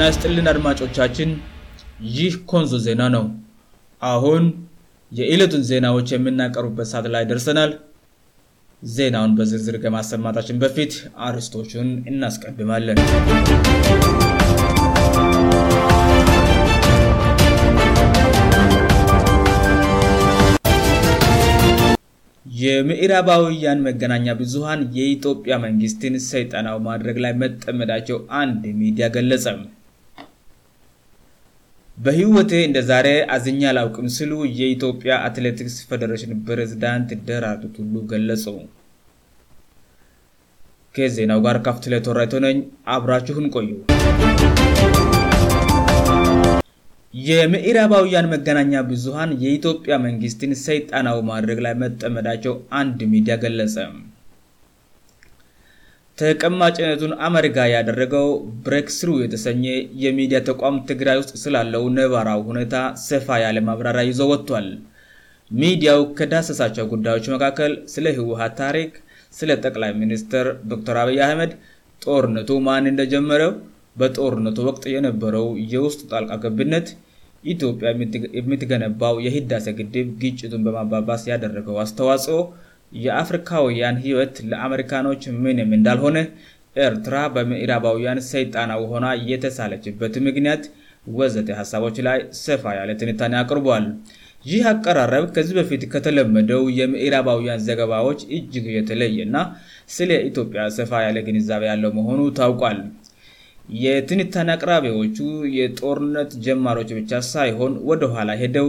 ናስ 0.00 0.16
ጥልን 0.22 0.48
አድማጮቻችን 0.50 1.30
ይህ 2.16 2.32
ኮንዞ 2.50 2.70
ዜና 2.86 3.02
ነው 3.14 3.22
አሁን 4.12 4.44
የዕለቱን 5.18 5.62
ዜናዎች 5.68 6.08
የምናቀርቡበት 6.14 6.88
ሰት 6.90 7.06
ላይ 7.14 7.24
ደርሰናል 7.30 7.70
ዜናውን 8.96 9.32
በዝርዝር 9.38 9.76
ከማሰማታችን 9.84 10.60
በፊት 10.64 10.92
አርስቶቹን 11.28 11.88
እናስቀድማለን 12.10 12.98
የምዕራባውያን 22.64 23.82
መገናኛ 23.88 24.28
ብዙሀን 24.42 24.80
የኢትዮጵያ 24.98 25.54
መንግሥትን 25.66 26.14
ሰይጠናው 26.30 26.78
ማድረግ 26.90 27.18
ላይ 27.26 27.34
መጠመዳቸው 27.42 28.18
አንድ 28.42 28.62
ሚዲያ 28.82 29.06
ገለጸ 29.16 29.44
በህይወቴ 32.06 32.50
እንደዛሬ 32.66 33.06
አዝኛ 33.34 33.62
ላውቅምስሉ 33.76 34.32
የኢትዮጵያ 34.58 35.12
አትሌቲክስ 35.28 35.76
ፌደሬሽን 35.90 36.32
ፕሬዝዳንት 36.48 37.08
ደራዱት 37.28 37.74
ሁሉ 37.80 37.94
ገለጸ 38.10 38.44
ከዜናው 40.96 41.40
ጋር 41.46 41.56
ካፍት 41.68 41.86
ላይ 41.92 42.00
ተወራይቶነኝ 42.08 42.58
አብራችሁን 42.96 43.48
ቆዩ 43.54 43.70
የምዕራባውያን 47.30 48.30
መገናኛ 48.34 48.72
ብዙሃን 48.92 49.32
የኢትዮጵያ 49.44 49.94
መንግስትን 50.06 50.54
ሰይጣናዊ 50.66 51.20
ማድረግ 51.32 51.60
ላይ 51.66 51.74
መጠመዳቸው 51.84 52.56
አንድ 52.82 53.00
ሚዲያ 53.14 53.36
ገለጸ 53.46 53.76
ተቀማጭነቱን 56.20 57.12
አመሪካ 57.26 57.58
ያደረገው 57.74 58.28
ብሬክ 58.66 58.86
ስሩ 58.98 59.10
የተሰኘ 59.24 59.64
የሚዲያ 60.04 60.38
ተቋም 60.48 60.76
ትግራይ 60.88 61.16
ውስጥ 61.20 61.32
ስላለው 61.42 61.84
ነባራው 61.98 62.40
ሁኔታ 62.48 62.76
ሰፋ 63.08 63.28
ያለማብራሪ 63.44 64.00
ይዞ 64.08 64.20
ወጥቷል 64.32 64.66
ሚዲያው 65.62 66.00
ከዳሰሳቸው 66.20 66.86
ጉዳዮች 66.94 67.26
መካከል 67.34 67.72
ስለ 67.94 68.06
ህወሃ 68.18 68.40
ታሪክ 68.62 68.90
ስለ 69.38 69.50
ጠቅላይ 69.66 69.90
ሚኒስትር 70.02 70.46
ዶተር 70.70 70.98
አብይ 71.02 71.20
አህመድ 71.26 71.52
ጦርነቱ 72.06 72.50
ማን 72.66 72.90
እንደጀመረው 72.92 73.52
በጦርነቱ 74.00 74.58
ወቅጥ 74.68 74.84
የነበረው 74.96 75.46
የውስጡ 75.74 76.00
ጣልቃ 76.12 76.32
ገብነት 76.44 76.88
ኢትዮጵያ 77.54 77.88
የሚትገነባው 78.40 79.16
የሂዳሴ 79.26 79.66
ግድብ 79.80 80.08
ግጭቱን 80.24 80.62
በማባባስ 80.66 81.22
ያደረገው 81.32 81.78
አስተዋጽኦኦ 81.84 82.42
የአፍሪካውያን 83.04 83.96
ህይወት 84.04 84.36
ለአምሪካኖች 84.50 85.22
ምንም 85.44 85.70
እንዳልሆነ 85.78 86.18
ኤርትራ 86.86 87.16
በምዕራባውያን 87.34 88.18
ሰይጣና 88.32 88.70
ሆኗ 88.92 89.04
የተሳለችበት 89.30 90.14
ምክንያት 90.26 90.62
ወዘተ 91.18 91.48
ሀሳቦች 91.60 91.96
ላይ 92.08 92.18
ስፋ 92.44 92.62
ያለ 92.78 92.90
ትንታኔ 93.00 93.34
አቅርቧል 93.42 93.84
ይህ 94.50 94.64
አቀራረብ 94.72 95.24
ከዚህ 95.36 95.54
በፊት 95.58 95.82
ከተለመደው 95.92 96.62
የምዕራባውያን 96.80 97.62
ዘገባዎች 97.68 98.20
እጅግ 98.36 98.66
የተለየና 98.78 99.36
ስለ 99.96 100.10
ኢትዮጵያ 100.30 100.62
ስፋ 100.78 100.90
ያለ 101.06 101.18
ግንዛቤ 101.28 101.64
ያለው 101.72 101.92
መሆኑ 101.98 102.20
ታውቋል 102.38 102.78
የትንታኔ 103.84 104.48
አቅራቢዎቹ 104.56 105.16
የጦርነት 105.56 106.30
ጀማሮች 106.44 106.90
ብቻ 106.98 107.10
ሳይሆን 107.32 107.72
ወደኋላ 107.90 108.30
ሄደው 108.42 108.68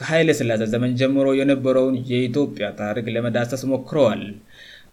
ከኃይለ 0.00 0.30
ስላ 0.38 0.50
ዘመን 0.72 0.90
ጀምሮ 1.00 1.28
የነበረውን 1.40 1.94
የኢትዮጵያ 2.10 2.66
ታሪክ 2.82 3.06
ለመዳሰስ 3.14 3.62
ሞክረዋል 3.72 4.22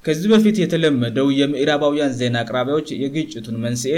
ከዚህ 0.06 0.28
በፊት 0.34 0.56
የተለመደው 0.62 1.28
የምዕራባውያን 1.40 2.16
ዜና 2.20 2.36
አቅራቢያዎች 2.44 2.88
የግጭቱን 3.04 3.56
መንስኤ 3.66 3.94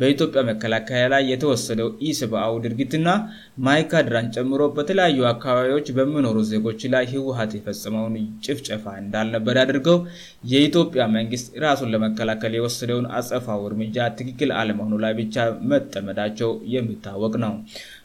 በኢትዮጵያ 0.00 0.40
መከላከያ 0.50 1.02
ላይ 1.12 1.22
የተወሰደው 1.32 1.88
ኢስበአው 2.10 2.54
ድርጊት 2.64 2.92
ና 3.06 3.10
ማይካ 3.66 3.92
ድራን 4.06 4.30
ጨምሮ 4.36 4.62
በተለያዩ 4.76 5.18
አካባቢዎች 5.32 5.86
በምኖሩ 5.96 6.38
ዜጎች 6.52 6.80
ላይ 6.94 7.04
ህወሀት 7.12 7.52
የፈጽመውን 7.58 8.14
ጭፍጨፋ 8.46 8.84
እንዳልነበር 9.02 9.58
ያድርገው 9.62 9.98
የኢትዮጵያ 10.52 11.04
መንግስት 11.18 11.48
ራሱን 11.66 11.92
ለመከላከል 11.94 12.54
የወሰደውን 12.58 13.06
አፀፋው 13.20 13.62
እርምጃ 13.70 13.98
ትክክል 14.20 14.52
አለመሆኑ 14.62 14.94
ላይ 15.04 15.14
ብቻ 15.20 15.36
መጠመዳቸው 15.74 16.50
የሚታወቅ 16.76 17.34
ነው 17.44 17.54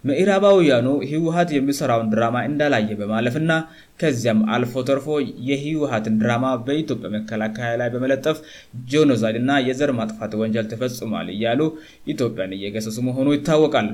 ምዕራባ 0.10 0.46
አውያኑ 0.56 0.88
ህወሀት 1.12 1.50
የሚሰራውን 1.58 2.12
ድራማ 2.14 2.36
እንዳላየ 2.50 2.92
በማለፍእና 3.00 3.54
ከዚያም 4.02 4.38
አልፎ 4.56 4.74
ተርፎ 4.88 5.08
የህወሀትን 5.48 6.14
ድራማ 6.22 6.46
በኢትዮጵያ 6.68 7.08
መከላከያ 7.16 7.72
ላይ 7.82 7.90
በመለጠፍ 7.96 8.38
ጆኖዛይድ 8.92 9.38
እና 9.42 9.52
የዘር 9.68 9.92
ማጥፋት 9.98 10.34
ወንጀል 10.42 10.68
ተፈጽሟል 10.74 11.28
እያሉ 11.34 11.60
ኢትዮጵያን 12.14 12.52
እየገሰሱ 12.58 12.98
መሆኑ 13.10 13.28
ይታወቃል 13.36 13.88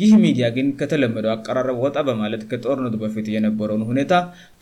ይህ 0.00 0.10
ሚዲያ 0.24 0.46
ግን 0.56 0.68
ከተለመደው 0.80 1.32
አቀራረብ 1.36 1.78
ወጣ 1.86 1.96
በማለት 2.08 2.42
ከጦርነቱ 2.50 2.96
በፊት 3.04 3.26
የነበረውን 3.36 3.84
ሁኔታ 3.90 4.12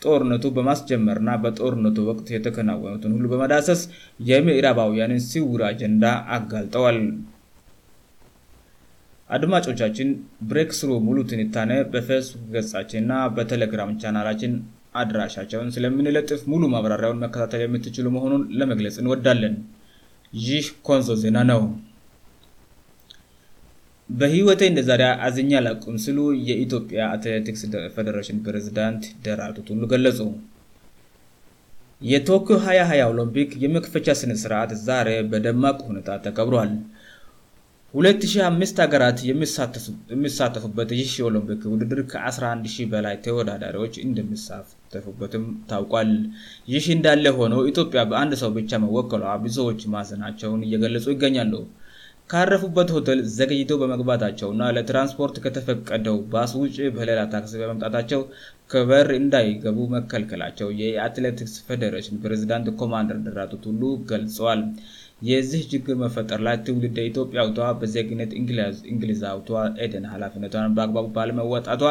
ጦርነቱ 0.05 0.43
በማስጀመርና 0.57 1.29
በጦርነቱ 1.45 1.97
ወቅት 2.09 2.27
የተከናወኑትን 2.35 3.15
ሁ 3.17 3.29
በመዳሰስ 3.33 3.83
የምዕራባውያንን 4.31 5.21
ሲውር 5.29 5.63
አጀንዳ 5.71 6.05
አጋልጠዋል 6.37 6.99
አድማጮቻችን 9.35 10.07
ብሬክ 10.51 10.69
ስሩ 10.79 10.91
ሙሉ 11.07 11.17
ትንታነ 11.31 11.71
በፌስቡክ 11.93 12.45
ገችን 12.55 12.99
እና 13.03 13.11
በቴለግራም 13.37 13.91
ቻናላችን 14.01 14.53
አድራሻቸውን 15.01 15.67
ስለምንለጥፍ 15.75 16.41
ሙሉ 16.51 16.63
ማብራሪያውን 16.75 17.21
መከታተል 17.23 17.61
የምትችሉ 17.63 18.05
መሆኑን 18.15 18.43
ለመግለጽ 18.61 18.95
እንወዳለን 19.03 19.55
ይህ 20.47 20.65
ንዞ 21.01 21.11
ዜና 21.25 21.37
ነው 21.51 21.61
በህይወቴ 24.19 24.61
እንደ 24.69 24.79
ዛሪያ 24.87 25.07
አዝኛ 25.25 25.51
ላቁም 25.65 25.95
ስሉ 26.03 26.19
የኢትዮጵያ 26.47 26.99
አትሌቲክስ 27.15 27.61
ፌደሬሽን 27.95 28.37
ፕሬዝዳንት 28.45 29.03
ደራቱትሉ 29.25 29.81
ገለጹ 29.91 30.19
የቶክዮ 32.11 32.55
ሀያ 32.65 32.79
2ያ 32.91 33.03
ኦሎምፒክ 33.11 33.51
የመክፈቻ 33.63 34.07
ስነስርዓት 34.21 34.71
ዛሬ 34.87 35.09
በደማቅ 35.31 35.77
ሁኔታ 35.89 36.09
ተቀብሯል 36.25 36.71
205 38.01 38.83
ሀገራት 38.83 39.19
የሚሳተፉበት 39.29 40.89
ይሽ 41.01 41.13
የኦሎምፒክ 41.21 41.61
ውድድር 41.73 42.01
ከ1100 42.13 42.87
በላይ 42.93 43.15
ተወዳዳሪዎች 43.27 43.93
እንደሚሳተፉበትም 44.07 45.45
ታውቋል 45.71 46.11
ይሽ 46.75 46.87
እንዳለ 46.97 47.25
ሆነው 47.39 47.61
ኢትዮጵያ 47.73 48.03
በአንድ 48.13 48.35
ሰው 48.43 48.51
ብቻ 48.59 48.71
መወቀሏ 48.85 49.23
ብዙዎች 49.45 49.83
ማዘናቸውን 49.95 50.63
እየገለጹ 50.69 51.07
ይገኛሉ 51.15 51.53
ካረፉበት 52.31 52.89
ሆተል 52.95 53.19
ዘገይተ 53.35 53.71
በመግባታቸው 53.81 54.49
እና 54.53 54.63
ለትራንስፖርት 54.77 55.35
ከተፈቀደው 55.43 56.17
ባስውጭ 56.33 56.75
በሌላ 56.97 57.21
ታክስ 57.31 57.53
በመምጣታቸው 57.61 58.21
ክበር 58.71 59.07
እንዳይገቡ 59.19 59.77
መከልከላቸው 59.95 60.67
የአትሌቲክስ 60.81 61.55
ፌደሬሽን 61.69 62.21
ፕሬዚዳንት 62.25 62.67
ኮማንደር 62.81 63.19
ድራቱት 63.29 63.63
ሁሉ 63.71 63.81
ገልጸዋል 64.11 64.61
የዚህ 65.29 65.61
ችግር 65.71 65.95
መፈጠር 66.01 66.39
ላይ 66.47 66.55
ትውልድ 66.65 66.97
ኢትዮጵያ 67.09 67.41
ውቷ 67.47 67.57
በዜግነት 67.79 68.31
እንግሊዛውቷ 68.91 69.49
ኤደን 69.83 70.05
ሀላፊነቷን 70.11 70.75
በአግባቡ 70.77 71.05
ባለመወጣቷ 71.17 71.83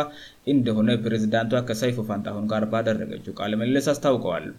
እንደሆነ 0.53 0.91
ፕሬዝዳንቷ 1.05 1.53
ከሳይፎ 1.71 1.99
ፋንጣአሁን 2.11 2.47
ጋር 2.53 2.65
ባደረገችው 2.75 3.37
ቃለ 3.41 3.53
መለስ 3.62 3.89
አስታውቀዋሉሁ 3.93 4.55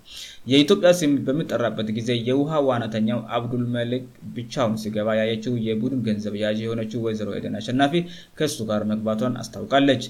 የኢትዮጵያ 0.53 0.91
ሲ 0.99 1.09
በምጠራበት 1.29 1.89
ጊዜ 1.97 2.09
የውሃ 2.29 2.53
ዋናተኛው 2.69 3.21
አብዱል 3.37 3.63
መልክ 3.77 4.05
ብቻውን 4.37 4.75
ሲገባ 4.83 5.09
ያየችው 5.21 5.55
የቡድን 5.69 6.03
ገንዘብ 6.09 6.35
ያዥ 6.43 6.59
የሆነችው 6.65 7.05
ወይዘሮ 7.07 7.31
ደን 7.45 7.57
አሸናፊ 7.61 7.95
ከሱ 8.41 8.59
ጋር 8.71 8.83
መግባቷን 8.93 9.39
አስታውቃለች 9.43 10.05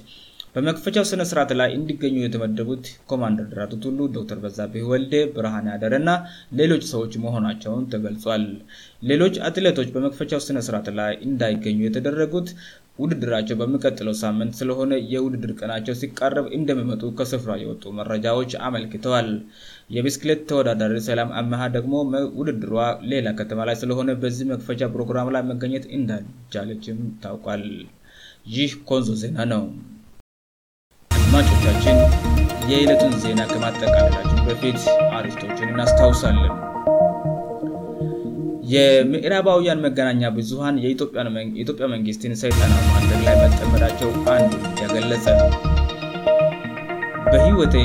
በመክፈቻው 0.53 1.03
ስነስርዓት 1.09 1.51
ላይ 1.59 1.69
እንዲገኙ 1.77 2.15
የተመደቡት 2.21 2.85
ኮማንድር 3.09 3.45
ድራቱት 3.51 3.83
ሁሉ 3.87 3.99
ዶክተር 4.15 4.37
በዛቤህ 4.43 4.85
ወልደ 4.91 5.11
ብርሃን 5.35 5.67
አደር 5.73 5.93
እና 6.01 6.11
ሌሎች 6.59 6.83
ሰዎች 6.91 7.13
መሆናቸውን 7.25 7.83
ተገልጿል 7.93 8.45
ሌሎች 9.09 9.35
አትሌቶች 9.47 9.89
በመክፈቻው 9.95 10.41
ስነስርዓት 10.47 10.87
ላይ 10.99 11.13
እንዳይገኙ 11.27 11.77
የተደረጉት 11.87 12.47
ውድድራቸው 13.03 13.57
በሚቀጥለው 13.59 14.15
ሳምንት 14.23 14.55
ስለሆነ 14.61 14.93
የውድድር 15.13 15.51
ቀናቸው 15.59 15.93
ሲቃረብ 16.01 16.47
እንደመመጡ 16.57 17.03
ከስፍራ 17.19 17.51
የወጡ 17.61 17.83
መረጃዎች 17.99 18.53
አመልክተዋል 18.69 19.29
የቢስክሌት 19.97 20.41
ተወዳዳሪ 20.49 20.97
ሰላም 21.09 21.31
አመሀ 21.41 21.61
ደግሞ 21.77 21.93
ውድድሯ 22.39 22.73
ሌላ 23.13 23.27
ከተማ 23.41 23.61
ላይ 23.69 23.77
ስለሆነ 23.83 24.17
በዚህ 24.23 24.49
መክፈቻ 24.53 24.81
ፕሮግራም 24.97 25.29
ላይ 25.37 25.45
መገኘት 25.53 25.85
እንዳጃለችም 25.99 26.99
ታውቋል 27.25 27.63
ይህ 28.57 28.73
ኮንዞ 28.89 29.07
ዜና 29.23 29.39
ነው 29.53 29.63
አማጮቻችን 31.29 31.97
የዕለቱን 32.69 33.11
ዜና 33.23 33.41
ከማጠቃደላቸው 33.49 34.37
በፊት 34.47 34.79
አርርስቶችን 35.17 35.67
እናስታውሳለን 35.71 36.47
የምዕራባውያን 38.73 39.83
መገናኛ 39.85 40.23
ብዙሀን 40.37 40.79
የየኢትዮጵያ 40.83 41.85
መንግሥትን 41.93 42.33
ሰይተና 42.41 42.71
አከል 42.99 43.21
ላይ 43.27 43.37
ማስጠመዳቸው 43.43 44.09
አንዱ 44.35 44.55
ያገለጸ 44.83 45.27
ነወ 47.35 47.77